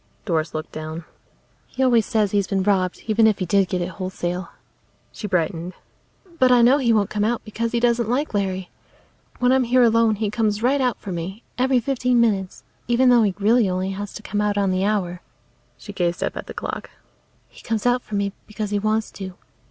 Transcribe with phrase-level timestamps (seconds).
[0.25, 1.05] Doris looked down.
[1.67, 4.49] "He always says he's been robbed, even if he did get it wholesale."
[5.11, 5.73] She brightened.
[6.39, 8.71] "But I know he won't come out because he doesn't like Larry.
[9.37, 13.21] When I'm here alone he comes right out for me, every fifteen minutes, even though
[13.21, 15.21] he really only has to come out on the hour."
[15.77, 16.89] She gazed up at the clock.
[17.47, 19.35] "He comes out for me because he wants to.